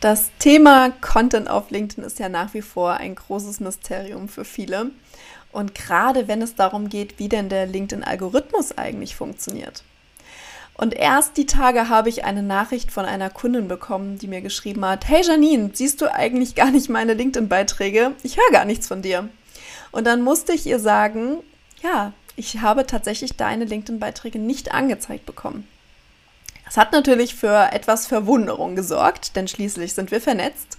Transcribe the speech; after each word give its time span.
Das 0.00 0.30
Thema 0.38 0.90
Content 1.00 1.50
auf 1.50 1.72
LinkedIn 1.72 2.04
ist 2.04 2.20
ja 2.20 2.28
nach 2.28 2.54
wie 2.54 2.62
vor 2.62 2.94
ein 2.94 3.16
großes 3.16 3.58
Mysterium 3.58 4.28
für 4.28 4.44
viele. 4.44 4.90
Und 5.50 5.74
gerade 5.74 6.28
wenn 6.28 6.40
es 6.40 6.54
darum 6.54 6.88
geht, 6.88 7.18
wie 7.18 7.28
denn 7.28 7.48
der 7.48 7.66
LinkedIn-Algorithmus 7.66 8.78
eigentlich 8.78 9.16
funktioniert. 9.16 9.82
Und 10.74 10.94
erst 10.94 11.36
die 11.36 11.46
Tage 11.46 11.88
habe 11.88 12.10
ich 12.10 12.24
eine 12.24 12.44
Nachricht 12.44 12.92
von 12.92 13.04
einer 13.06 13.30
Kundin 13.30 13.66
bekommen, 13.66 14.18
die 14.18 14.28
mir 14.28 14.40
geschrieben 14.40 14.84
hat, 14.84 15.08
hey 15.08 15.22
Janine, 15.26 15.70
siehst 15.72 16.00
du 16.00 16.14
eigentlich 16.14 16.54
gar 16.54 16.70
nicht 16.70 16.88
meine 16.88 17.14
LinkedIn-Beiträge? 17.14 18.12
Ich 18.22 18.36
höre 18.36 18.52
gar 18.52 18.64
nichts 18.64 18.86
von 18.86 19.02
dir. 19.02 19.28
Und 19.90 20.06
dann 20.06 20.22
musste 20.22 20.52
ich 20.52 20.64
ihr 20.66 20.78
sagen, 20.78 21.38
ja, 21.82 22.12
ich 22.36 22.60
habe 22.60 22.86
tatsächlich 22.86 23.36
deine 23.36 23.64
LinkedIn-Beiträge 23.64 24.38
nicht 24.38 24.72
angezeigt 24.72 25.26
bekommen. 25.26 25.66
Das 26.68 26.76
hat 26.76 26.92
natürlich 26.92 27.34
für 27.34 27.72
etwas 27.72 28.06
Verwunderung 28.06 28.76
gesorgt, 28.76 29.36
denn 29.36 29.48
schließlich 29.48 29.94
sind 29.94 30.10
wir 30.10 30.20
vernetzt. 30.20 30.76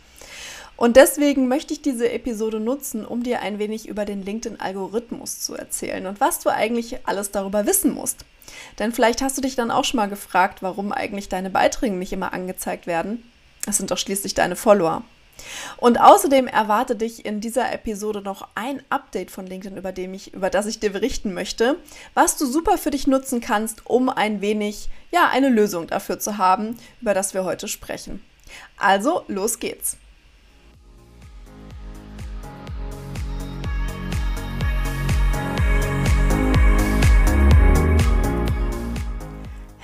Und 0.78 0.96
deswegen 0.96 1.48
möchte 1.48 1.74
ich 1.74 1.82
diese 1.82 2.12
Episode 2.12 2.60
nutzen, 2.60 3.06
um 3.06 3.24
dir 3.24 3.42
ein 3.42 3.58
wenig 3.58 3.88
über 3.88 4.06
den 4.06 4.24
LinkedIn-Algorithmus 4.24 5.40
zu 5.42 5.56
erzählen 5.56 6.06
und 6.06 6.22
was 6.22 6.40
du 6.40 6.50
eigentlich 6.50 7.06
alles 7.08 7.32
darüber 7.32 7.66
wissen 7.66 7.92
musst. 7.92 8.24
Denn 8.78 8.94
vielleicht 8.94 9.22
hast 9.22 9.36
du 9.36 9.42
dich 9.42 9.56
dann 9.56 9.72
auch 9.72 9.84
schon 9.84 9.98
mal 9.98 10.08
gefragt, 10.08 10.62
warum 10.62 10.92
eigentlich 10.92 11.28
deine 11.28 11.50
Beiträge 11.50 11.96
nicht 11.96 12.14
immer 12.14 12.34
angezeigt 12.34 12.88
werden. 12.88 13.30
Das 13.66 13.78
sind 13.78 13.92
doch 13.92 13.98
schließlich 13.98 14.36
deine 14.36 14.56
Follower. 14.56 15.04
Und 15.78 16.00
außerdem 16.00 16.48
erwarte 16.48 16.96
dich 16.96 17.26
in 17.26 17.42
dieser 17.42 17.72
Episode 17.72 18.22
noch 18.22 18.48
ein 18.56 18.82
Update 18.90 19.32
von 19.32 19.46
LinkedIn, 19.46 19.78
über, 19.78 19.92
dem 19.92 20.14
ich, 20.14 20.34
über 20.34 20.50
das 20.50 20.66
ich 20.66 20.80
dir 20.80 20.92
berichten 20.92 21.34
möchte, 21.34 21.78
was 22.14 22.38
du 22.38 22.46
super 22.46 22.78
für 22.78 22.92
dich 22.92 23.08
nutzen 23.08 23.42
kannst, 23.42 23.86
um 23.86 24.10
ein 24.10 24.42
wenig, 24.42 24.90
ja, 25.12 25.30
eine 25.30 25.50
Lösung 25.50 25.88
dafür 25.88 26.20
zu 26.20 26.38
haben, 26.38 26.78
über 27.02 27.14
das 27.14 27.34
wir 27.34 27.44
heute 27.44 27.68
sprechen. 27.68 28.24
Also, 28.78 29.24
los 29.28 29.60
geht's. 29.60 29.98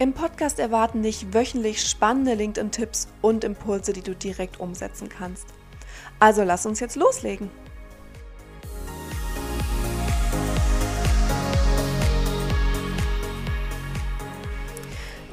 Im 0.00 0.14
Podcast 0.14 0.58
erwarten 0.58 1.02
dich 1.02 1.34
wöchentlich 1.34 1.86
spannende 1.86 2.32
LinkedIn-Tipps 2.32 3.08
und 3.20 3.44
Impulse, 3.44 3.92
die 3.92 4.00
du 4.00 4.14
direkt 4.14 4.58
umsetzen 4.58 5.10
kannst. 5.10 5.48
Also 6.18 6.42
lass 6.42 6.64
uns 6.64 6.80
jetzt 6.80 6.96
loslegen. 6.96 7.50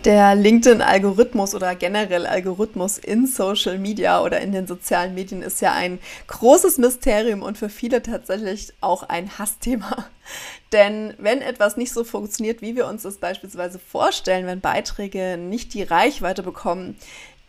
Der 0.06 0.36
LinkedIn-Algorithmus 0.36 1.56
oder 1.56 1.76
generell 1.76 2.28
Algorithmus 2.28 2.98
in 2.98 3.26
Social 3.26 3.80
Media 3.80 4.22
oder 4.22 4.40
in 4.40 4.52
den 4.52 4.68
sozialen 4.68 5.16
Medien 5.16 5.42
ist 5.42 5.60
ja 5.60 5.74
ein 5.74 6.00
großes 6.28 6.78
Mysterium 6.78 7.42
und 7.42 7.58
für 7.58 7.68
viele 7.68 8.02
tatsächlich 8.04 8.72
auch 8.80 9.04
ein 9.04 9.38
Hassthema. 9.40 10.06
Denn 10.72 11.14
wenn 11.18 11.42
etwas 11.42 11.78
nicht 11.78 11.92
so 11.92 12.04
funktioniert, 12.04 12.62
wie 12.62 12.76
wir 12.76 12.88
uns 12.88 13.04
das 13.04 13.18
beispielsweise 13.18 13.80
vorstellen, 13.80 14.46
wenn 14.46 14.62
Beiträge 14.62 15.38
nicht 15.38 15.74
die 15.74 15.84
Reichweite 15.84 16.44
bekommen, 16.44 16.96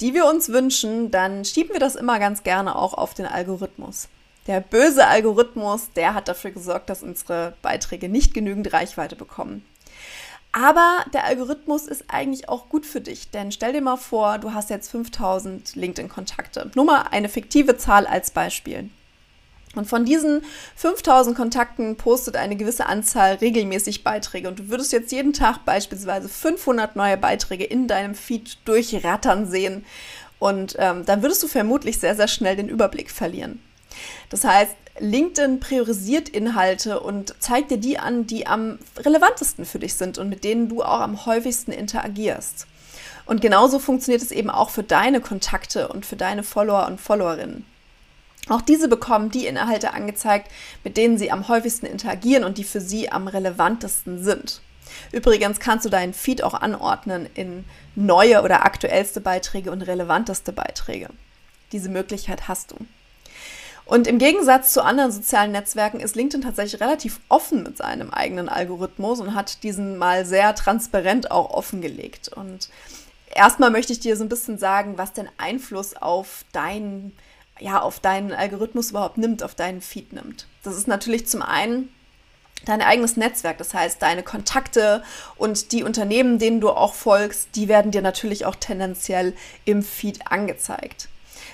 die 0.01 0.15
wir 0.15 0.27
uns 0.27 0.49
wünschen, 0.49 1.11
dann 1.11 1.45
schieben 1.45 1.75
wir 1.75 1.81
das 1.81 1.97
immer 1.97 2.19
ganz 2.19 2.45
gerne 2.45 2.77
auch 2.77 2.95
auf 2.95 3.15
den 3.15 3.27
Algorithmus. 3.27 4.09
Der 4.47 4.61
böse 4.61 5.07
Algorithmus, 5.07 5.93
der 5.95 6.15
hat 6.15 6.29
dafür 6.29 6.53
gesorgt, 6.53 6.89
dass 6.89 7.03
unsere 7.03 7.53
Beiträge 7.61 8.09
nicht 8.09 8.33
genügend 8.33 8.73
Reichweite 8.73 9.15
bekommen. 9.15 9.65
Aber 10.53 11.05
der 11.13 11.25
Algorithmus 11.25 11.87
ist 11.87 12.05
eigentlich 12.09 12.49
auch 12.49 12.69
gut 12.69 12.87
für 12.87 13.01
dich, 13.01 13.31
denn 13.31 13.53
stell 13.53 13.73
dir 13.73 13.83
mal 13.83 13.97
vor, 13.97 14.39
du 14.39 14.55
hast 14.55 14.71
jetzt 14.71 14.91
5000 14.91 15.77
LinkedIn-Kontakte. 15.77 16.71
Nur 16.75 16.87
mal 16.87 17.03
eine 17.11 17.29
fiktive 17.29 17.77
Zahl 17.77 18.07
als 18.07 18.31
Beispiel. 18.31 18.89
Und 19.75 19.87
von 19.87 20.05
diesen 20.05 20.43
5000 20.77 21.37
Kontakten 21.37 21.97
postet 21.97 22.37
eine 22.37 22.57
gewisse 22.57 22.87
Anzahl 22.87 23.35
regelmäßig 23.35 24.03
Beiträge. 24.03 24.49
Und 24.49 24.59
du 24.59 24.69
würdest 24.71 24.93
jetzt 24.93 25.13
jeden 25.13 25.35
Tag 25.35 25.65
beispielsweise 25.65 26.29
500 26.29 26.97
neue 26.97 27.19
Beiträge 27.19 27.65
in 27.65 27.87
deinem 27.87 28.15
Feed 28.15 28.57
durchrattern 28.65 29.47
sehen. 29.47 29.85
Und 30.39 30.77
ähm, 30.79 31.05
dann 31.05 31.23
würdest 31.23 31.43
du 31.43 31.49
vermutlich 31.49 31.99
sehr, 31.99 32.17
sehr 32.17 32.29
schnell 32.29 32.57
den 32.57 32.69
Überblick 32.69 33.11
verlieren. 33.11 33.61
Das 34.31 34.45
heißt, 34.45 34.75
LinkedIn 35.01 35.61
priorisiert 35.61 36.29
Inhalte 36.29 37.01
und 37.01 37.35
zeigt 37.41 37.71
dir 37.71 37.79
die 37.79 37.99
an, 37.99 38.27
die 38.27 38.47
am 38.47 38.79
relevantesten 38.99 39.65
für 39.65 39.79
dich 39.79 39.95
sind 39.95 40.19
und 40.19 40.29
mit 40.29 40.45
denen 40.45 40.69
du 40.69 40.83
auch 40.83 41.01
am 41.01 41.27
häufigsten 41.27 41.73
interagierst. 41.73 42.67
Und 43.27 43.41
genauso 43.41 43.79
funktioniert 43.79 44.23
es 44.23 44.31
eben 44.31 44.51
auch 44.51 44.71
für 44.71 44.83
deine 44.83 45.21
Kontakte 45.21 45.89
und 45.89 46.07
für 46.07 46.17
deine 46.17 46.43
Follower 46.43 46.87
und 46.87 47.01
Followerinnen. 47.01 47.65
Auch 48.49 48.63
diese 48.63 48.89
bekommen 48.89 49.31
die 49.31 49.47
Inhalte 49.47 49.93
angezeigt, 49.93 50.51
mit 50.83 50.97
denen 50.97 51.19
sie 51.19 51.31
am 51.31 51.49
häufigsten 51.49 51.87
interagieren 51.87 52.45
und 52.45 52.57
die 52.57 52.65
für 52.65 52.81
sie 52.81 53.13
am 53.13 53.29
relevantesten 53.29 54.25
sind. 54.25 54.63
Übrigens 55.13 55.61
kannst 55.61 55.85
du 55.85 55.91
deinen 55.91 56.15
Feed 56.15 56.43
auch 56.43 56.55
anordnen 56.55 57.29
in 57.35 57.67
neue 57.95 58.43
oder 58.43 58.65
aktuellste 58.65 59.21
Beiträge 59.21 59.71
und 59.71 59.83
relevanteste 59.83 60.53
Beiträge. 60.53 61.11
Diese 61.73 61.91
Möglichkeit 61.91 62.49
hast 62.49 62.71
du. 62.71 62.77
Und 63.89 64.07
im 64.07 64.19
Gegensatz 64.19 64.75
zu 64.75 64.85
anderen 64.85 65.11
sozialen 65.11 65.51
Netzwerken 65.51 65.99
ist 66.01 66.15
LinkedIn 66.15 66.43
tatsächlich 66.43 66.79
relativ 66.79 67.21
offen 67.31 67.63
mit 67.63 67.79
seinem 67.79 68.11
eigenen 68.11 68.51
Algorithmus 68.51 69.19
und 69.19 69.35
hat 69.35 69.63
diesen 69.63 69.97
mal 69.97 70.27
sehr 70.27 70.55
transparent 70.55 71.31
auch 71.31 71.49
offengelegt. 71.49 72.29
Und 72.29 72.69
erstmal 73.35 73.71
möchte 73.71 73.95
ich 73.95 73.99
dir 73.99 74.15
so 74.15 74.25
ein 74.25 74.29
bisschen 74.29 74.59
sagen, 74.59 74.99
was 74.99 75.15
den 75.15 75.31
Einfluss 75.39 75.97
auf 75.97 76.45
deinen 76.53 77.17
ja, 77.61 77.81
auf 77.81 77.99
deinen 77.99 78.33
Algorithmus 78.33 78.91
überhaupt 78.91 79.19
nimmt, 79.19 79.43
auf 79.43 79.55
deinen 79.55 79.81
Feed 79.81 80.13
nimmt. 80.13 80.47
Das 80.63 80.77
ist 80.77 80.87
natürlich 80.87 81.27
zum 81.27 81.43
einen 81.43 81.89
dein 82.67 82.83
eigenes 82.83 83.17
Netzwerk, 83.17 83.59
das 83.59 83.75
heißt 83.75 84.03
deine 84.03 84.23
Kontakte 84.23 85.03
und 85.37 85.73
die 85.73 85.83
Unternehmen, 85.83 86.39
denen 86.39 86.61
du 86.61 86.71
auch 86.71 86.95
folgst, 86.95 87.49
die 87.57 87.69
werden 87.69 87.91
dir 87.91 88.03
natürlich 88.03 88.45
auch 88.45 88.55
tendenziell 88.55 89.35
im 89.65 89.83
Feed 89.83 90.31
angezeigt. 90.31 91.09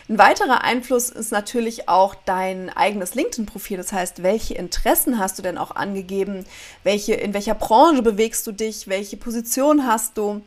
Ein 0.08 0.18
weiterer 0.18 0.62
Einfluss 0.62 1.10
ist 1.10 1.32
natürlich 1.32 1.88
auch 1.88 2.14
dein 2.14 2.70
eigenes 2.70 3.14
LinkedIn-Profil. 3.14 3.76
Das 3.76 3.92
heißt, 3.92 4.22
welche 4.22 4.54
Interessen 4.54 5.18
hast 5.18 5.38
du 5.38 5.42
denn 5.42 5.58
auch 5.58 5.72
angegeben? 5.72 6.44
Welche, 6.82 7.14
in 7.14 7.34
welcher 7.34 7.54
Branche 7.54 8.02
bewegst 8.02 8.46
du 8.46 8.52
dich? 8.52 8.88
Welche 8.88 9.16
Position 9.16 9.86
hast 9.86 10.18
du? 10.18 10.42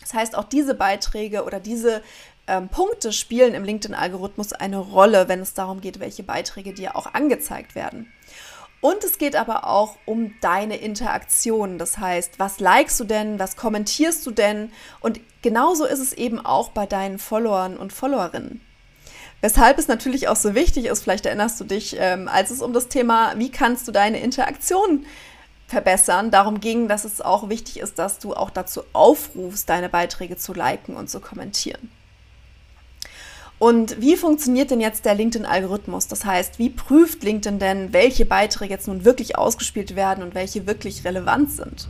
Das 0.00 0.14
heißt, 0.14 0.36
auch 0.36 0.44
diese 0.44 0.74
Beiträge 0.74 1.44
oder 1.44 1.60
diese 1.60 2.02
ähm, 2.46 2.68
Punkte 2.68 3.12
spielen 3.12 3.54
im 3.54 3.64
LinkedIn-Algorithmus 3.64 4.52
eine 4.52 4.78
Rolle, 4.78 5.28
wenn 5.28 5.40
es 5.40 5.54
darum 5.54 5.80
geht, 5.80 6.00
welche 6.00 6.24
Beiträge 6.24 6.72
dir 6.72 6.96
auch 6.96 7.14
angezeigt 7.14 7.74
werden. 7.74 8.12
Und 8.82 9.04
es 9.04 9.16
geht 9.16 9.36
aber 9.36 9.68
auch 9.68 9.94
um 10.06 10.34
deine 10.40 10.76
Interaktion. 10.76 11.78
Das 11.78 11.98
heißt, 11.98 12.40
was 12.40 12.58
likest 12.58 12.98
du 12.98 13.04
denn, 13.04 13.38
was 13.38 13.54
kommentierst 13.54 14.26
du 14.26 14.32
denn? 14.32 14.72
Und 14.98 15.20
genauso 15.40 15.86
ist 15.86 16.00
es 16.00 16.12
eben 16.12 16.44
auch 16.44 16.70
bei 16.70 16.84
deinen 16.84 17.20
Followern 17.20 17.76
und 17.76 17.92
Followerinnen. 17.92 18.60
Weshalb 19.40 19.78
es 19.78 19.86
natürlich 19.86 20.26
auch 20.26 20.36
so 20.36 20.56
wichtig 20.56 20.86
ist, 20.86 21.04
vielleicht 21.04 21.26
erinnerst 21.26 21.60
du 21.60 21.64
dich, 21.64 21.96
ähm, 21.96 22.26
als 22.26 22.50
es 22.50 22.60
um 22.60 22.72
das 22.72 22.88
Thema, 22.88 23.34
wie 23.36 23.52
kannst 23.52 23.86
du 23.86 23.92
deine 23.92 24.18
Interaktion 24.18 25.06
verbessern, 25.68 26.32
darum 26.32 26.58
ging, 26.58 26.88
dass 26.88 27.04
es 27.04 27.20
auch 27.20 27.48
wichtig 27.48 27.78
ist, 27.78 28.00
dass 28.00 28.18
du 28.18 28.34
auch 28.34 28.50
dazu 28.50 28.82
aufrufst, 28.92 29.68
deine 29.68 29.90
Beiträge 29.90 30.36
zu 30.36 30.54
liken 30.54 30.96
und 30.96 31.08
zu 31.08 31.20
kommentieren. 31.20 31.88
Und 33.62 34.00
wie 34.00 34.16
funktioniert 34.16 34.72
denn 34.72 34.80
jetzt 34.80 35.04
der 35.04 35.14
LinkedIn-Algorithmus? 35.14 36.08
Das 36.08 36.24
heißt, 36.24 36.58
wie 36.58 36.68
prüft 36.68 37.22
LinkedIn 37.22 37.60
denn, 37.60 37.92
welche 37.92 38.24
Beiträge 38.24 38.74
jetzt 38.74 38.88
nun 38.88 39.04
wirklich 39.04 39.38
ausgespielt 39.38 39.94
werden 39.94 40.24
und 40.24 40.34
welche 40.34 40.66
wirklich 40.66 41.04
relevant 41.04 41.52
sind? 41.52 41.86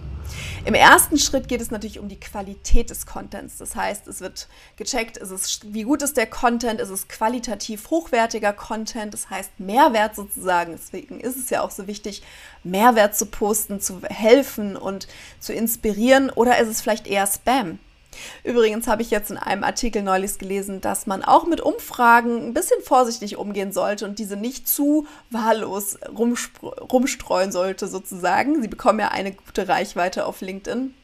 Im 0.66 0.74
ersten 0.74 1.16
Schritt 1.16 1.48
geht 1.48 1.62
es 1.62 1.70
natürlich 1.70 1.98
um 1.98 2.10
die 2.10 2.20
Qualität 2.20 2.90
des 2.90 3.06
Contents. 3.06 3.56
Das 3.56 3.74
heißt, 3.74 4.06
es 4.06 4.20
wird 4.20 4.48
gecheckt, 4.76 5.16
ist 5.16 5.30
es, 5.30 5.60
wie 5.64 5.84
gut 5.84 6.02
ist 6.02 6.19
der 6.19 6.26
Content, 6.26 6.78
ist 6.78 6.90
es 6.90 7.08
qualitativ 7.08 7.88
hochwertiger 7.88 8.52
Content, 8.52 9.14
das 9.14 9.30
heißt 9.30 9.52
Mehrwert 9.58 10.14
sozusagen. 10.14 10.72
Deswegen 10.72 11.20
ist 11.20 11.38
es 11.38 11.48
ja 11.48 11.62
auch 11.62 11.70
so 11.70 11.86
wichtig, 11.86 12.22
Mehrwert 12.64 13.16
zu 13.16 13.25
posten, 13.25 13.80
zu 13.80 14.02
helfen 14.02 14.76
und 14.76 15.08
zu 15.40 15.54
inspirieren 15.54 16.28
oder 16.28 16.58
ist 16.58 16.68
es 16.68 16.82
vielleicht 16.82 17.06
eher 17.06 17.26
Spam? 17.26 17.78
Übrigens 18.44 18.87
habe 18.87 19.03
ich 19.03 19.11
jetzt 19.11 19.31
in 19.31 19.37
einem 19.37 19.64
Artikel 19.64 20.03
neulich 20.03 20.38
gelesen, 20.38 20.81
dass 20.81 21.06
man 21.06 21.23
auch 21.25 21.47
mit 21.47 21.61
Umfragen 21.61 22.49
ein 22.49 22.55
bisschen 22.55 22.81
vorsichtig 22.82 23.37
umgehen 23.37 23.73
sollte 23.73 24.05
und 24.05 24.19
diese 24.19 24.37
nicht 24.37 24.69
zu 24.69 25.06
wahllos 25.31 25.99
rumstreuen 26.17 27.53
sollte, 27.53 27.88
sozusagen. 27.88 28.62
Sie 28.62 28.69
bekommen 28.69 29.00
ja 29.00 29.09
eine 29.09 29.32
gute 29.32 29.69
Reichweite 29.69 30.26
auf 30.26 30.41
LinkedIn. 30.41 30.94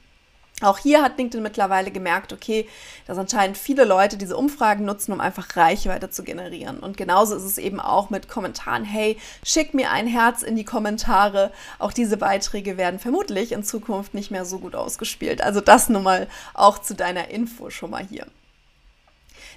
Auch 0.61 0.79
hier 0.79 1.03
hat 1.03 1.19
LinkedIn 1.19 1.43
mittlerweile 1.43 1.93
gemerkt, 1.93 2.33
okay, 2.33 2.69
dass 3.07 3.17
anscheinend 3.17 3.57
viele 3.57 3.85
Leute 3.85 4.17
diese 4.17 4.37
Umfragen 4.37 4.85
nutzen, 4.85 5.13
um 5.13 5.21
einfach 5.21 5.57
Reichweite 5.57 6.11
zu 6.11 6.25
generieren. 6.25 6.81
Und 6.81 6.97
genauso 6.97 7.37
ist 7.37 7.45
es 7.45 7.59
eben 7.59 7.79
auch 7.79 8.11
mit 8.11 8.29
Kommentaren. 8.29 8.85
Hey, 8.85 9.19
schick 9.45 9.73
mir 9.73 9.91
ein 9.93 10.09
Herz 10.09 10.43
in 10.43 10.57
die 10.57 10.65
Kommentare. 10.65 11.53
Auch 11.79 11.93
diese 11.93 12.17
Beiträge 12.17 12.77
werden 12.77 12.99
vermutlich 12.99 13.53
in 13.53 13.63
Zukunft 13.63 14.15
nicht 14.15 14.33
mehr 14.33 14.45
so 14.45 14.59
gut 14.59 14.75
ausgespielt. 14.75 15.43
Also 15.43 15.61
das 15.61 15.89
nun 15.89 16.03
mal 16.03 16.27
auch 16.55 16.79
zu 16.79 16.95
deiner 16.95 17.29
Info 17.29 17.71
schon 17.71 17.91
mal 17.91 18.05
hier. 18.05 18.27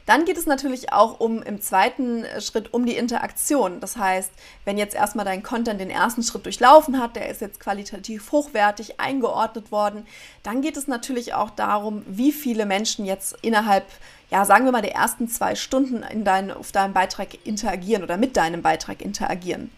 Dann 0.05 0.25
geht 0.25 0.37
es 0.37 0.45
natürlich 0.45 0.91
auch 0.91 1.19
um 1.19 1.41
im 1.43 1.61
zweiten 1.61 2.25
Schritt 2.39 2.73
um 2.73 2.85
die 2.85 2.97
Interaktion. 2.97 3.79
Das 3.79 3.97
heißt, 3.97 4.31
wenn 4.65 4.77
jetzt 4.77 4.95
erstmal 4.95 5.25
dein 5.25 5.43
Content 5.43 5.79
den 5.79 5.89
ersten 5.89 6.23
Schritt 6.23 6.45
durchlaufen 6.45 6.99
hat, 6.99 7.15
der 7.15 7.29
ist 7.29 7.41
jetzt 7.41 7.59
qualitativ 7.59 8.31
hochwertig 8.31 8.99
eingeordnet 8.99 9.71
worden, 9.71 10.05
dann 10.43 10.61
geht 10.61 10.77
es 10.77 10.87
natürlich 10.87 11.33
auch 11.33 11.49
darum, 11.51 12.03
wie 12.07 12.31
viele 12.31 12.65
Menschen 12.65 13.05
jetzt 13.05 13.35
innerhalb 13.41 13.85
ja, 14.31 14.45
sagen 14.45 14.63
wir 14.63 14.71
mal, 14.71 14.81
der 14.81 14.95
ersten 14.95 15.27
zwei 15.27 15.55
Stunden 15.55 16.03
in 16.03 16.23
dein, 16.23 16.51
auf 16.51 16.71
deinem 16.71 16.93
Beitrag 16.93 17.45
interagieren 17.45 18.01
oder 18.01 18.15
mit 18.15 18.37
deinem 18.37 18.61
Beitrag 18.61 19.01
interagieren. 19.01 19.69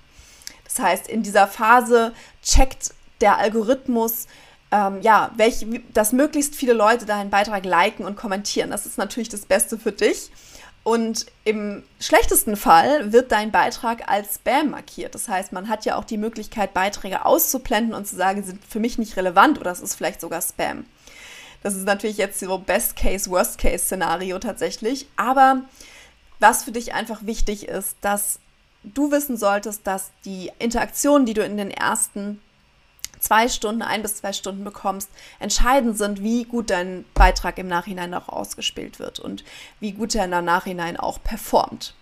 Das 0.64 0.80
heißt, 0.80 1.08
in 1.08 1.24
dieser 1.24 1.48
Phase 1.48 2.14
checkt 2.44 2.94
der 3.20 3.38
Algorithmus, 3.38 4.28
ähm, 4.74 5.02
ja, 5.04 5.30
welch, 5.38 5.68
dass 5.94 6.14
möglichst 6.14 6.56
viele 6.56 6.74
Leute 6.74 7.06
deinen 7.06 7.30
Beitrag 7.30 7.64
liken 7.64 8.06
und 8.06 8.16
kommentieren. 8.16 8.72
Das 8.72 8.88
ist 8.88 8.98
natürlich 8.98 9.30
das 9.30 9.46
Beste 9.46 9.78
für 9.78 9.92
dich. 9.92 10.32
Und 10.82 11.28
im 11.46 11.84
schlechtesten 12.00 12.58
Fall 12.58 13.14
wird 13.14 13.32
dein 13.32 13.52
Beitrag 13.52 14.10
als 14.10 14.36
Spam 14.36 14.72
markiert. 14.72 15.14
Das 15.14 15.30
heißt, 15.30 15.54
man 15.54 15.70
hat 15.70 15.86
ja 15.86 15.96
auch 15.96 16.04
die 16.04 16.18
Möglichkeit, 16.18 16.74
Beiträge 16.74 17.24
auszublenden 17.24 17.94
und 17.94 18.08
zu 18.08 18.16
sagen, 18.16 18.44
sind 18.44 18.66
für 18.66 18.80
mich 18.80 18.98
nicht 18.98 19.16
relevant 19.16 19.60
oder 19.60 19.72
es 19.72 19.80
ist 19.80 19.94
vielleicht 19.94 20.20
sogar 20.20 20.42
Spam. 20.42 20.86
Das 21.62 21.76
ist 21.76 21.86
natürlich 21.86 22.18
jetzt 22.18 22.40
so 22.40 22.58
Best-Case, 22.58 23.30
Worst-Case-Szenario 23.30 24.40
tatsächlich. 24.40 25.08
Aber 25.16 25.62
was 26.40 26.64
für 26.64 26.72
dich 26.72 26.96
einfach 26.96 27.26
wichtig 27.26 27.70
ist, 27.70 27.96
dass 28.02 28.40
du 28.84 29.12
wissen 29.12 29.38
solltest, 29.38 29.86
dass 29.86 30.10
die 30.26 30.52
Interaktionen, 30.58 31.28
die 31.28 31.36
du 31.36 31.46
in 31.46 31.58
den 31.58 31.72
ersten 31.72 32.42
zwei 33.24 33.48
Stunden, 33.48 33.82
ein 33.82 34.02
bis 34.02 34.18
zwei 34.18 34.34
Stunden 34.34 34.66
bekommst, 34.66 35.10
entscheidend 35.40 35.98
sind, 35.98 36.22
wie 36.22 36.44
gut 36.44 36.70
dein 36.70 37.06
Beitrag 37.14 37.58
im 37.58 37.68
Nachhinein 37.68 38.14
auch 38.14 38.28
ausgespielt 38.28 39.00
wird 39.00 39.20
und 39.20 39.46
wie 39.80 39.94
gut 39.94 40.14
er 40.14 40.26
im 40.26 40.46
Nachhinein 40.46 40.98
auch 40.98 41.24
performt. 41.24 41.96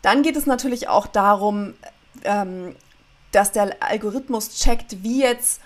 Dann 0.00 0.22
geht 0.22 0.36
es 0.36 0.46
natürlich 0.46 0.88
auch 0.88 1.06
darum, 1.06 1.74
ähm, 2.24 2.74
dass 3.32 3.52
der 3.52 3.76
Algorithmus 3.80 4.58
checkt, 4.58 5.02
wie 5.02 5.22
jetzt 5.22 5.60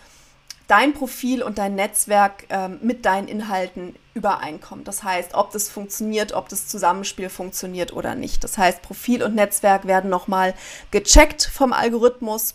dein 0.67 0.93
Profil 0.93 1.43
und 1.43 1.59
dein 1.59 1.77
Netzwerk 1.77 2.45
ähm, 2.51 2.79
mit 2.83 3.05
deinen 3.05 3.29
Inhalten 3.29 3.95
übereinkommt. 4.15 4.89
Das 4.89 5.05
heißt, 5.05 5.35
ob 5.35 5.53
das 5.53 5.69
funktioniert, 5.69 6.33
ob 6.33 6.49
das 6.49 6.67
Zusammenspiel 6.67 7.29
funktioniert 7.29 7.93
oder 7.93 8.17
nicht. 8.17 8.43
Das 8.43 8.59
heißt, 8.59 8.83
Profil 8.83 9.23
und 9.23 9.37
Netzwerk 9.37 9.87
werden 9.87 10.11
nochmal 10.11 10.55
gecheckt 10.91 11.45
vom 11.45 11.73
Algorithmus 11.73 12.55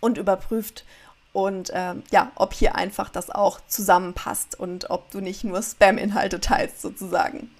und 0.00 0.18
überprüft 0.18 0.84
und 1.32 1.70
ähm, 1.74 2.02
ja, 2.10 2.32
ob 2.34 2.54
hier 2.54 2.74
einfach 2.74 3.08
das 3.08 3.30
auch 3.30 3.60
zusammenpasst 3.68 4.58
und 4.58 4.90
ob 4.90 5.10
du 5.10 5.20
nicht 5.20 5.44
nur 5.44 5.62
Spam-Inhalte 5.62 6.40
teilst 6.40 6.82
sozusagen. 6.82 7.50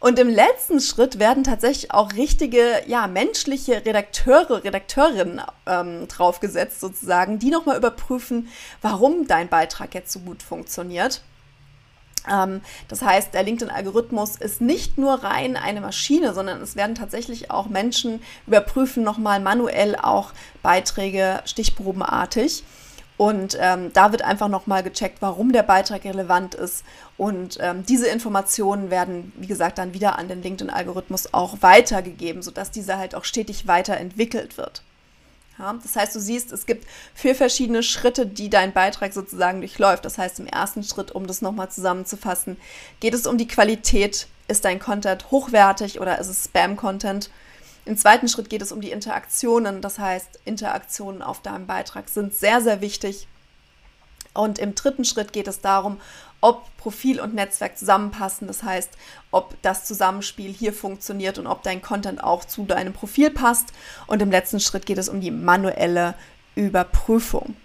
Und 0.00 0.18
im 0.18 0.28
letzten 0.28 0.80
Schritt 0.80 1.18
werden 1.18 1.44
tatsächlich 1.44 1.92
auch 1.92 2.14
richtige, 2.14 2.82
ja, 2.86 3.06
menschliche 3.06 3.84
Redakteure, 3.84 4.64
Redakteurinnen 4.64 5.42
ähm, 5.66 6.08
draufgesetzt 6.08 6.80
sozusagen, 6.80 7.38
die 7.38 7.50
nochmal 7.50 7.76
überprüfen, 7.76 8.48
warum 8.80 9.26
dein 9.26 9.48
Beitrag 9.48 9.94
jetzt 9.94 10.12
so 10.12 10.20
gut 10.20 10.42
funktioniert. 10.42 11.20
Ähm, 12.28 12.60
das 12.88 13.02
heißt, 13.02 13.34
der 13.34 13.42
LinkedIn-Algorithmus 13.42 14.36
ist 14.36 14.60
nicht 14.60 14.98
nur 14.98 15.22
rein 15.22 15.56
eine 15.56 15.80
Maschine, 15.80 16.34
sondern 16.34 16.60
es 16.62 16.76
werden 16.76 16.94
tatsächlich 16.94 17.50
auch 17.50 17.68
Menschen 17.68 18.22
überprüfen 18.46 19.02
nochmal 19.02 19.40
manuell 19.40 19.96
auch 19.96 20.32
Beiträge 20.62 21.40
stichprobenartig. 21.44 22.64
Und 23.20 23.58
ähm, 23.60 23.92
da 23.92 24.12
wird 24.12 24.22
einfach 24.22 24.48
nochmal 24.48 24.82
gecheckt, 24.82 25.20
warum 25.20 25.52
der 25.52 25.62
Beitrag 25.62 26.04
relevant 26.04 26.54
ist. 26.54 26.84
Und 27.18 27.58
ähm, 27.60 27.84
diese 27.84 28.08
Informationen 28.08 28.90
werden, 28.90 29.34
wie 29.36 29.46
gesagt, 29.46 29.76
dann 29.76 29.92
wieder 29.92 30.18
an 30.18 30.28
den 30.28 30.42
LinkedIn-Algorithmus 30.42 31.34
auch 31.34 31.58
weitergegeben, 31.60 32.40
sodass 32.40 32.70
dieser 32.70 32.96
halt 32.96 33.14
auch 33.14 33.24
stetig 33.24 33.66
weiterentwickelt 33.66 34.56
wird. 34.56 34.82
Ja, 35.58 35.74
das 35.82 35.94
heißt, 35.94 36.14
du 36.14 36.20
siehst, 36.20 36.52
es 36.52 36.64
gibt 36.64 36.86
vier 37.14 37.34
verschiedene 37.34 37.82
Schritte, 37.82 38.26
die 38.26 38.48
dein 38.48 38.72
Beitrag 38.72 39.12
sozusagen 39.12 39.60
durchläuft. 39.60 40.04
Das 40.04 40.16
heißt, 40.16 40.40
im 40.40 40.46
ersten 40.46 40.82
Schritt, 40.82 41.12
um 41.12 41.26
das 41.26 41.42
nochmal 41.42 41.70
zusammenzufassen, 41.70 42.56
geht 43.00 43.14
es 43.14 43.26
um 43.26 43.36
die 43.36 43.48
Qualität. 43.48 44.26
Ist 44.48 44.64
dein 44.64 44.80
Content 44.80 45.30
hochwertig 45.30 46.00
oder 46.00 46.18
ist 46.18 46.28
es 46.28 46.44
Spam-Content? 46.44 47.30
Im 47.84 47.96
zweiten 47.96 48.28
Schritt 48.28 48.50
geht 48.50 48.62
es 48.62 48.72
um 48.72 48.80
die 48.80 48.90
Interaktionen. 48.90 49.80
Das 49.80 49.98
heißt, 49.98 50.40
Interaktionen 50.44 51.22
auf 51.22 51.40
deinem 51.42 51.66
Beitrag 51.66 52.08
sind 52.08 52.34
sehr, 52.34 52.60
sehr 52.60 52.80
wichtig. 52.80 53.26
Und 54.32 54.58
im 54.58 54.74
dritten 54.74 55.04
Schritt 55.04 55.32
geht 55.32 55.48
es 55.48 55.60
darum, 55.60 56.00
ob 56.40 56.64
Profil 56.76 57.20
und 57.20 57.34
Netzwerk 57.34 57.76
zusammenpassen. 57.76 58.46
Das 58.46 58.62
heißt, 58.62 58.90
ob 59.30 59.60
das 59.62 59.84
Zusammenspiel 59.84 60.52
hier 60.52 60.72
funktioniert 60.72 61.38
und 61.38 61.46
ob 61.46 61.62
dein 61.62 61.82
Content 61.82 62.22
auch 62.22 62.44
zu 62.44 62.64
deinem 62.64 62.92
Profil 62.92 63.30
passt. 63.30 63.72
Und 64.06 64.22
im 64.22 64.30
letzten 64.30 64.60
Schritt 64.60 64.86
geht 64.86 64.98
es 64.98 65.08
um 65.08 65.20
die 65.20 65.30
manuelle 65.30 66.14
Überprüfung. 66.54 67.56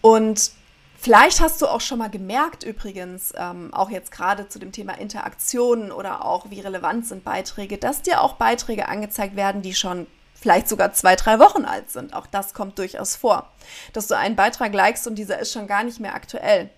Und 0.00 0.52
vielleicht 0.98 1.40
hast 1.40 1.60
du 1.60 1.66
auch 1.66 1.80
schon 1.80 1.98
mal 1.98 2.10
gemerkt, 2.10 2.62
übrigens, 2.62 3.32
ähm, 3.36 3.74
auch 3.74 3.90
jetzt 3.90 4.12
gerade 4.12 4.48
zu 4.48 4.58
dem 4.58 4.72
Thema 4.72 4.94
Interaktionen 4.98 5.90
oder 5.90 6.24
auch 6.24 6.50
wie 6.50 6.60
relevant 6.60 7.06
sind 7.06 7.24
Beiträge, 7.24 7.78
dass 7.78 8.02
dir 8.02 8.22
auch 8.22 8.34
Beiträge 8.34 8.88
angezeigt 8.88 9.34
werden, 9.34 9.62
die 9.62 9.74
schon 9.74 10.06
vielleicht 10.40 10.68
sogar 10.68 10.92
zwei, 10.92 11.16
drei 11.16 11.40
Wochen 11.40 11.64
alt 11.64 11.90
sind. 11.90 12.14
Auch 12.14 12.26
das 12.26 12.54
kommt 12.54 12.78
durchaus 12.78 13.16
vor. 13.16 13.50
Dass 13.92 14.06
du 14.06 14.16
einen 14.16 14.36
Beitrag 14.36 14.72
likest 14.72 15.08
und 15.08 15.16
dieser 15.16 15.40
ist 15.40 15.52
schon 15.52 15.66
gar 15.66 15.82
nicht 15.82 15.98
mehr 15.98 16.14
aktuell. 16.14 16.70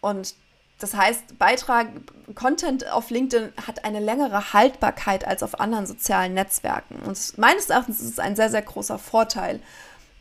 Und 0.00 0.34
das 0.78 0.94
heißt, 0.94 1.38
Beitrag, 1.38 1.88
Content 2.34 2.90
auf 2.90 3.10
LinkedIn 3.10 3.52
hat 3.66 3.84
eine 3.84 4.00
längere 4.00 4.52
Haltbarkeit 4.54 5.26
als 5.26 5.42
auf 5.42 5.60
anderen 5.60 5.86
sozialen 5.86 6.34
Netzwerken. 6.34 6.96
Und 7.06 7.36
meines 7.38 7.68
Erachtens 7.68 8.00
ist 8.00 8.10
es 8.10 8.18
ein 8.18 8.34
sehr, 8.34 8.50
sehr 8.50 8.62
großer 8.62 8.98
Vorteil. 8.98 9.60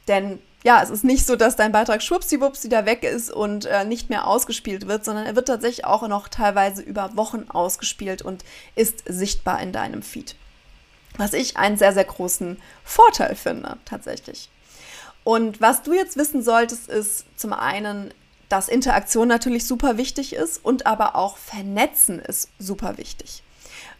Denn 0.07 0.39
ja, 0.63 0.83
es 0.83 0.89
ist 0.89 1.05
nicht 1.05 1.25
so, 1.25 1.37
dass 1.37 1.55
dein 1.55 1.71
Beitrag 1.71 2.03
schwuppsiwupps 2.03 2.65
wieder 2.65 2.85
weg 2.85 3.03
ist 3.03 3.31
und 3.31 3.65
äh, 3.65 3.85
nicht 3.85 4.09
mehr 4.09 4.27
ausgespielt 4.27 4.87
wird, 4.87 5.05
sondern 5.05 5.25
er 5.25 5.35
wird 5.35 5.47
tatsächlich 5.47 5.85
auch 5.85 6.05
noch 6.07 6.27
teilweise 6.27 6.81
über 6.81 7.15
Wochen 7.15 7.45
ausgespielt 7.47 8.21
und 8.21 8.43
ist 8.75 9.03
sichtbar 9.07 9.61
in 9.61 9.71
deinem 9.71 10.01
Feed. 10.01 10.35
Was 11.17 11.33
ich 11.33 11.55
einen 11.55 11.77
sehr, 11.77 11.93
sehr 11.93 12.03
großen 12.03 12.57
Vorteil 12.83 13.35
finde, 13.35 13.77
tatsächlich. 13.85 14.49
Und 15.23 15.61
was 15.61 15.83
du 15.83 15.93
jetzt 15.93 16.17
wissen 16.17 16.41
solltest, 16.43 16.89
ist 16.89 17.25
zum 17.37 17.53
einen, 17.53 18.13
dass 18.49 18.67
Interaktion 18.67 19.27
natürlich 19.27 19.65
super 19.65 19.97
wichtig 19.97 20.33
ist 20.33 20.63
und 20.63 20.85
aber 20.85 21.15
auch 21.15 21.37
Vernetzen 21.37 22.19
ist 22.19 22.49
super 22.57 22.97
wichtig. 22.97 23.43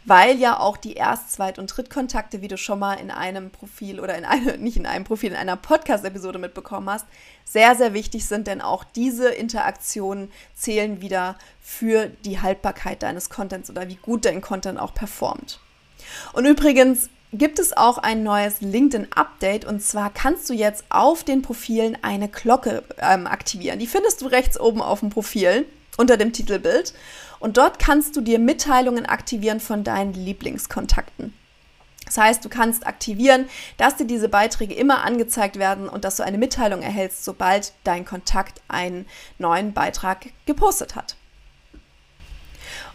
Weil 0.06 0.38
ja 0.38 0.60
auch 0.60 0.78
die 0.78 0.94
Erst-, 0.94 1.34
Zweit- 1.34 1.60
und 1.60 1.68
Drittkontakte, 1.68 2.42
wie 2.42 2.48
du 2.48 2.58
schon 2.58 2.80
mal 2.80 2.96
in 2.96 3.12
einem 3.12 3.52
Profil 3.52 4.00
oder 4.00 4.18
in 4.18 4.26
einem, 4.26 4.60
nicht 4.62 4.78
in 4.78 4.86
einem 4.86 5.06
Profil, 5.06 5.32
in 5.32 5.38
einer 5.38 5.56
Podcast-Episode 5.56 6.40
mitbekommen 6.40 6.90
hast, 6.90 7.06
sehr, 7.46 7.76
sehr 7.76 7.94
wichtig 7.94 8.26
sind, 8.26 8.48
denn 8.48 8.62
auch 8.62 8.84
diese 8.84 9.30
Interaktionen 9.30 10.32
zählen 10.56 11.02
wieder 11.02 11.38
für 11.62 12.08
die 12.08 12.42
Haltbarkeit 12.42 13.04
deines 13.04 13.30
Contents 13.30 13.70
oder 13.70 13.88
wie 13.88 13.96
gut 13.96 14.26
dein 14.26 14.42
Content 14.42 14.80
auch 14.80 14.94
performt. 14.94 15.60
Und 16.34 16.46
übrigens, 16.46 17.10
gibt 17.32 17.60
es 17.60 17.76
auch 17.76 17.98
ein 18.00 18.24
neues 18.24 18.62
LinkedIn-Update 18.62 19.66
und 19.66 19.82
zwar 19.82 20.12
kannst 20.12 20.50
du 20.50 20.54
jetzt 20.54 20.84
auf 20.90 21.24
den 21.24 21.42
Profilen 21.42 21.98
eine 22.02 22.28
Glocke 22.28 22.84
ähm, 22.98 23.28
aktivieren. 23.28 23.80
Die 23.80 23.88
findest 23.88 24.22
du 24.22 24.28
rechts 24.28 24.60
oben 24.60 24.82
auf 24.82 25.02
dem 25.02 25.10
Profil 25.10 25.66
unter 25.98 26.18
dem 26.18 26.34
Titelbild 26.34 26.94
und 27.40 27.58
dort 27.58 27.78
kannst 27.78 28.16
du 28.16 28.22
dir 28.22 28.40
Mitteilungen 28.40 29.06
aktivieren 29.06 29.60
von 29.60 29.84
deinen 29.84 30.14
Lieblingskontakten. 30.14 31.34
Das 32.06 32.18
heißt, 32.18 32.44
du 32.44 32.50
kannst 32.50 32.88
aktivieren, 32.88 33.48
dass 33.78 33.98
dir 33.98 34.08
diese 34.08 34.30
Beiträge 34.30 34.74
immer 34.74 35.04
angezeigt 35.04 35.60
werden 35.60 35.88
und 35.88 36.06
dass 36.06 36.16
du 36.16 36.24
eine 36.24 36.40
Mitteilung 36.40 36.82
erhältst, 36.82 37.24
sobald 37.24 37.74
dein 37.84 38.04
Kontakt 38.04 38.62
einen 38.68 39.06
neuen 39.38 39.74
Beitrag 39.74 40.30
gepostet 40.48 40.96
hat. 40.96 41.16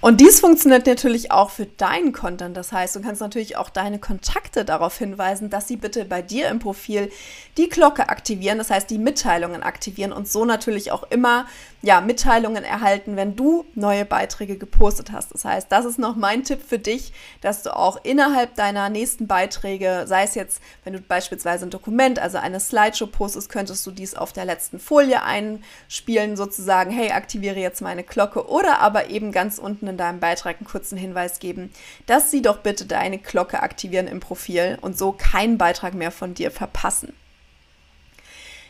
Und 0.00 0.20
dies 0.20 0.40
funktioniert 0.40 0.86
natürlich 0.86 1.30
auch 1.30 1.50
für 1.50 1.66
deinen 1.66 2.12
Content. 2.12 2.56
Das 2.56 2.72
heißt, 2.72 2.94
du 2.96 3.00
kannst 3.00 3.20
natürlich 3.20 3.56
auch 3.56 3.70
deine 3.70 3.98
Kontakte 3.98 4.64
darauf 4.64 4.98
hinweisen, 4.98 5.50
dass 5.50 5.68
sie 5.68 5.76
bitte 5.76 6.04
bei 6.04 6.22
dir 6.22 6.48
im 6.48 6.58
Profil 6.58 7.10
die 7.56 7.68
Glocke 7.68 8.08
aktivieren, 8.08 8.58
das 8.58 8.70
heißt 8.70 8.90
die 8.90 8.98
Mitteilungen 8.98 9.62
aktivieren 9.62 10.12
und 10.12 10.28
so 10.28 10.44
natürlich 10.44 10.92
auch 10.92 11.04
immer 11.10 11.46
ja, 11.84 12.00
Mitteilungen 12.00 12.64
erhalten, 12.64 13.16
wenn 13.16 13.36
du 13.36 13.66
neue 13.74 14.04
Beiträge 14.06 14.56
gepostet 14.56 15.12
hast. 15.12 15.32
Das 15.34 15.44
heißt, 15.44 15.70
das 15.70 15.84
ist 15.84 15.98
noch 15.98 16.16
mein 16.16 16.42
Tipp 16.42 16.60
für 16.66 16.78
dich, 16.78 17.12
dass 17.42 17.62
du 17.62 17.76
auch 17.76 17.98
innerhalb 18.02 18.54
deiner 18.54 18.88
nächsten 18.88 19.26
Beiträge, 19.26 20.04
sei 20.06 20.24
es 20.24 20.34
jetzt, 20.34 20.62
wenn 20.84 20.94
du 20.94 21.00
beispielsweise 21.00 21.66
ein 21.66 21.70
Dokument, 21.70 22.18
also 22.18 22.38
eine 22.38 22.58
Slideshow 22.58 23.06
postest, 23.06 23.50
könntest 23.50 23.86
du 23.86 23.90
dies 23.90 24.14
auf 24.14 24.32
der 24.32 24.46
letzten 24.46 24.78
Folie 24.78 25.22
einspielen, 25.22 26.36
sozusagen, 26.36 26.90
hey, 26.90 27.10
aktiviere 27.10 27.60
jetzt 27.60 27.82
meine 27.82 28.02
Glocke 28.02 28.48
oder 28.48 28.80
aber 28.80 29.10
eben 29.10 29.30
ganz 29.30 29.58
unten 29.58 29.86
in 29.94 29.98
deinem 29.98 30.20
Beitrag 30.20 30.56
einen 30.58 30.66
kurzen 30.66 30.98
Hinweis 30.98 31.38
geben, 31.38 31.72
dass 32.06 32.30
sie 32.30 32.42
doch 32.42 32.58
bitte 32.58 32.84
deine 32.84 33.18
Glocke 33.18 33.62
aktivieren 33.62 34.08
im 34.08 34.20
Profil 34.20 34.76
und 34.80 34.98
so 34.98 35.12
keinen 35.12 35.56
Beitrag 35.56 35.94
mehr 35.94 36.10
von 36.10 36.34
dir 36.34 36.50
verpassen. 36.50 37.14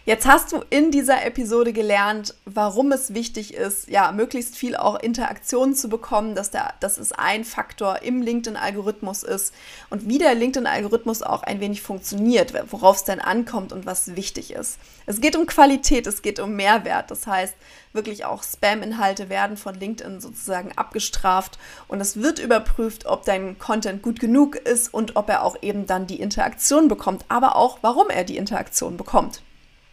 Jetzt 0.06 0.26
hast 0.26 0.52
du 0.52 0.62
in 0.68 0.90
dieser 0.90 1.24
Episode 1.24 1.72
gelernt, 1.72 2.34
warum 2.44 2.92
es 2.92 3.14
wichtig 3.14 3.54
ist, 3.54 3.88
ja, 3.88 4.12
möglichst 4.12 4.54
viel 4.54 4.76
auch 4.76 5.00
Interaktion 5.00 5.74
zu 5.74 5.88
bekommen, 5.88 6.34
dass, 6.34 6.50
der, 6.50 6.74
dass 6.80 6.98
es 6.98 7.12
ein 7.12 7.42
Faktor 7.42 8.02
im 8.02 8.20
LinkedIn-Algorithmus 8.20 9.22
ist 9.22 9.54
und 9.88 10.06
wie 10.06 10.18
der 10.18 10.34
LinkedIn-Algorithmus 10.34 11.22
auch 11.22 11.42
ein 11.42 11.58
wenig 11.60 11.80
funktioniert, 11.80 12.52
worauf 12.70 12.96
es 12.96 13.04
denn 13.04 13.18
ankommt 13.18 13.72
und 13.72 13.86
was 13.86 14.14
wichtig 14.14 14.52
ist. 14.52 14.78
Es 15.06 15.22
geht 15.22 15.36
um 15.36 15.46
Qualität, 15.46 16.06
es 16.06 16.20
geht 16.20 16.38
um 16.38 16.54
Mehrwert. 16.54 17.10
Das 17.10 17.26
heißt, 17.26 17.54
wirklich 17.94 18.26
auch 18.26 18.42
Spam-Inhalte 18.42 19.30
werden 19.30 19.56
von 19.56 19.74
LinkedIn 19.74 20.20
sozusagen 20.20 20.72
abgestraft 20.76 21.58
und 21.88 22.02
es 22.02 22.20
wird 22.20 22.40
überprüft, 22.40 23.06
ob 23.06 23.24
dein 23.24 23.58
Content 23.58 24.02
gut 24.02 24.20
genug 24.20 24.56
ist 24.56 24.92
und 24.92 25.16
ob 25.16 25.30
er 25.30 25.44
auch 25.44 25.56
eben 25.62 25.86
dann 25.86 26.06
die 26.06 26.20
Interaktion 26.20 26.88
bekommt, 26.88 27.24
aber 27.28 27.56
auch, 27.56 27.78
warum 27.80 28.10
er 28.10 28.24
die 28.24 28.36
Interaktion 28.36 28.98
bekommt. 28.98 29.40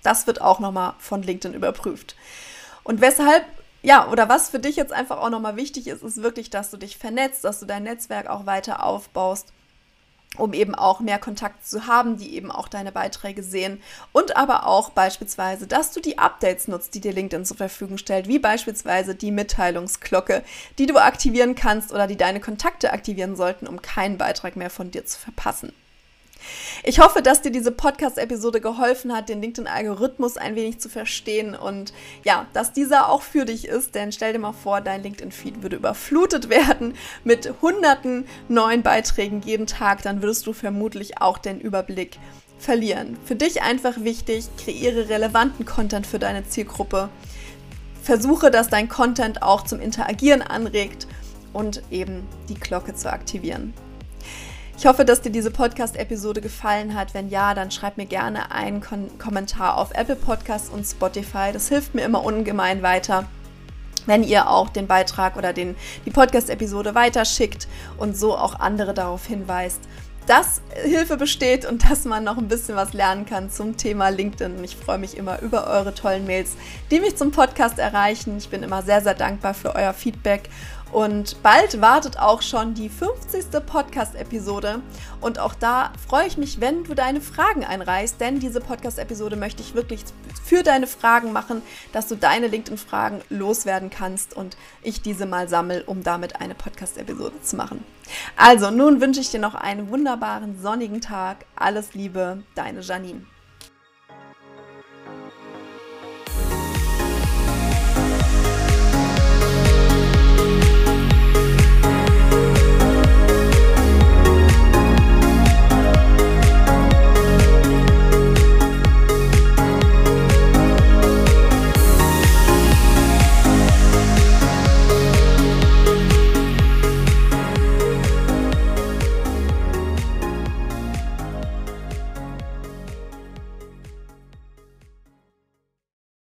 Das 0.04 0.28
wird 0.28 0.42
auch 0.42 0.60
nochmal 0.60 0.94
von 1.00 1.24
LinkedIn 1.24 1.56
überprüft. 1.56 2.16
Und 2.84 3.02
weshalb, 3.02 3.46
ja, 3.84 4.08
oder 4.10 4.30
was 4.30 4.50
für 4.50 4.60
dich 4.60 4.76
jetzt 4.76 4.94
einfach 4.94 5.20
auch 5.20 5.30
nochmal 5.30 5.56
wichtig 5.56 5.88
ist, 5.88 6.04
ist 6.04 6.24
wirklich, 6.24 6.50
dass 6.50 6.72
du 6.72 6.78
dich 6.78 6.98
vernetzt, 6.98 7.44
dass 7.44 7.60
du 7.60 7.66
dein 7.66 7.84
Netzwerk 7.84 8.28
auch 8.28 8.46
weiter 8.46 8.84
aufbaust 8.84 9.54
um 10.38 10.54
eben 10.54 10.76
auch 10.76 11.02
mehr 11.02 11.20
Kontakt 11.20 11.66
zu 11.68 11.88
haben, 11.88 12.18
die 12.18 12.36
eben 12.36 12.52
auch 12.52 12.70
deine 12.70 12.92
Beiträge 12.92 13.44
sehen 13.44 13.82
und 14.14 14.38
aber 14.38 14.66
auch 14.66 14.92
beispielsweise, 14.92 15.68
dass 15.68 15.92
du 15.92 16.00
die 16.00 16.18
Updates 16.18 16.68
nutzt, 16.68 16.96
die 16.96 17.02
dir 17.02 17.12
LinkedIn 17.12 17.46
zur 17.46 17.58
Verfügung 17.58 17.98
stellt, 17.98 18.28
wie 18.28 18.40
beispielsweise 18.40 19.14
die 19.14 19.32
Mitteilungsglocke, 19.32 20.44
die 20.78 20.86
du 20.86 20.98
aktivieren 20.98 21.56
kannst 21.56 21.92
oder 21.92 22.08
die 22.08 22.16
deine 22.16 22.40
Kontakte 22.40 22.94
aktivieren 22.94 23.36
sollten, 23.36 23.68
um 23.68 23.82
keinen 23.82 24.18
Beitrag 24.18 24.56
mehr 24.56 24.70
von 24.70 24.90
dir 24.90 25.06
zu 25.06 25.20
verpassen. 25.20 25.74
Ich 26.84 27.00
hoffe, 27.00 27.22
dass 27.22 27.42
dir 27.42 27.52
diese 27.52 27.72
Podcast-Episode 27.72 28.62
geholfen 28.62 29.14
hat, 29.14 29.30
den 29.30 29.42
LinkedIn-Algorithmus 29.42 30.38
ein 30.38 30.56
wenig 30.56 30.80
zu 30.80 30.90
verstehen 30.90 31.56
und 31.56 31.94
ja, 32.24 32.48
dass 32.54 32.74
dieser 32.74 33.10
auch 33.10 33.22
für 33.22 33.46
dich 33.46 33.68
ist, 33.68 33.96
denn 33.96 34.12
stell 34.12 34.34
dir 34.34 34.40
mal 34.40 34.54
vor, 34.54 34.82
dein 34.82 35.04
LinkedIn-Feed 35.04 35.62
würde 35.62 35.76
überflutet 35.76 36.50
werden 36.50 36.96
mit 37.24 37.54
hunderten 37.62 38.26
neuen 38.48 38.84
Beiträgen 38.84 39.42
jeden 39.42 39.68
Tag, 39.68 40.02
dann 40.02 40.22
würdest 40.22 40.48
du 40.48 40.54
vermutlich 40.54 41.22
auch 41.22 41.38
den 41.38 41.60
Überblick 41.60 42.18
verlieren. 42.58 43.18
Für 43.26 43.36
dich 43.36 43.62
einfach 43.62 44.04
wichtig, 44.04 44.46
kreiere 44.58 45.10
relevanten 45.10 45.66
Content 45.66 46.08
für 46.08 46.20
deine 46.20 46.48
Zielgruppe. 46.48 47.10
Versuche, 48.04 48.50
dass 48.50 48.70
dein 48.70 48.90
Content 48.90 49.44
auch 49.44 49.64
zum 49.64 49.80
Interagieren 49.80 50.42
anregt 50.42 51.08
und 51.54 51.84
eben 51.92 52.28
die 52.50 52.56
Glocke 52.56 52.96
zu 52.96 53.12
aktivieren. 53.12 53.74
Ich 54.82 54.88
hoffe, 54.88 55.06
dass 55.06 55.22
dir 55.22 55.30
diese 55.30 55.52
Podcast-Episode 55.52 56.42
gefallen 56.42 56.96
hat. 56.96 57.14
Wenn 57.14 57.30
ja, 57.30 57.54
dann 57.54 57.70
schreib 57.70 57.98
mir 57.98 58.08
gerne 58.08 58.52
einen 58.52 58.82
Kon 58.82 59.16
Kommentar 59.20 59.78
auf 59.78 59.92
Apple 59.92 60.16
Podcasts 60.16 60.70
und 60.70 60.86
Spotify. 60.86 61.52
Das 61.54 61.70
hilft 61.70 61.94
mir 61.94 62.02
immer 62.02 62.24
ungemein 62.24 62.82
weiter 62.82 63.28
wenn 64.08 64.24
ihr 64.24 64.50
auch 64.50 64.70
den 64.70 64.88
Beitrag 64.88 65.38
oder 65.38 65.54
den, 65.54 65.76
die 66.08 66.10
Podcast-Episode 66.10 66.96
weiterschickt 66.96 67.68
und 67.98 68.18
so 68.18 68.36
auch 68.36 68.60
andere 68.60 68.96
darauf 68.96 69.28
hinweist, 69.28 69.80
dass 70.26 70.62
Hilfe 70.84 71.18
besteht 71.18 71.66
und 71.66 71.90
dass 71.90 72.06
man 72.06 72.24
noch 72.24 72.40
ein 72.40 72.48
bisschen 72.48 72.76
was 72.76 72.94
lernen 72.94 73.28
kann 73.28 73.52
zum 73.52 73.78
Thema 73.78 74.10
LinkedIn. 74.10 74.58
Und 74.58 74.64
ich 74.64 74.76
freue 74.76 74.98
mich 74.98 75.18
immer 75.18 75.40
über 75.42 75.68
eure 75.68 75.94
tollen 75.94 76.26
Mails, 76.26 76.54
die 76.90 77.00
mich 77.00 77.16
zum 77.16 77.32
Podcast 77.32 77.78
erreichen. 77.78 78.38
Ich 78.40 78.50
bin 78.50 78.64
immer 78.64 78.82
sehr, 78.82 79.02
sehr 79.02 79.14
dankbar 79.14 79.54
für 79.54 79.76
euer 79.76 79.94
Feedback 79.94 80.50
und 80.92 81.42
bald 81.42 81.80
wartet 81.80 82.20
auch 82.20 82.42
schon 82.42 82.74
die 82.74 82.90
50. 82.90 83.46
Podcast-Episode. 83.66 84.82
Und 85.22 85.40
auch 85.40 85.54
da 85.54 85.94
freue 86.08 86.28
ich 86.28 86.38
mich, 86.38 86.60
wenn 86.60 86.84
du 86.84 86.94
deine 86.94 87.22
Fragen 87.22 87.64
einreichst, 87.64 88.20
denn 88.20 88.40
diese 88.40 88.60
Podcast-Episode 88.60 89.36
möchte 89.36 89.62
ich 89.62 89.74
wirklich 89.74 90.04
für 90.44 90.64
deine 90.64 90.88
Fragen 90.88 91.32
machen, 91.32 91.62
dass 91.94 92.08
du 92.08 92.16
deine 92.16 92.48
LinkedIn-Fragen 92.48 93.22
loswerden 93.30 93.90
kannst 93.90 94.36
und 94.36 94.58
ich 94.84 95.02
diese 95.02 95.26
mal 95.26 95.48
sammle, 95.48 95.84
um 95.86 96.04
damit 96.04 96.42
eine 96.42 96.56
Podcast-Episode 96.56 97.42
zu 97.42 97.56
machen. 97.56 97.86
Also, 98.36 98.70
nun 98.70 99.00
wünsche 99.00 99.22
ich 99.22 99.32
dir 99.32 99.40
noch 99.40 99.56
einen 99.56 99.90
wunderbaren 99.90 100.62
sonnigen 100.62 101.00
Tag. 101.00 101.46
Alles 101.56 101.94
Liebe, 101.94 102.44
deine 102.56 102.82
Janine. 102.82 103.31